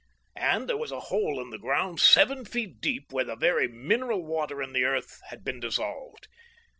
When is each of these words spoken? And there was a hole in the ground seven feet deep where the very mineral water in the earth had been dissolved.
And 0.35 0.67
there 0.67 0.79
was 0.79 0.91
a 0.91 0.99
hole 0.99 1.39
in 1.39 1.51
the 1.51 1.59
ground 1.59 1.99
seven 1.99 2.43
feet 2.43 2.81
deep 2.81 3.13
where 3.13 3.23
the 3.23 3.35
very 3.35 3.67
mineral 3.67 4.25
water 4.25 4.59
in 4.59 4.73
the 4.73 4.83
earth 4.83 5.21
had 5.29 5.43
been 5.43 5.59
dissolved. 5.59 6.27